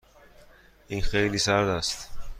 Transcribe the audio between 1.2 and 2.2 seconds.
سرد است.